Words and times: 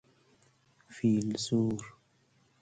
فیل 0.95 1.29
زور 1.45 1.81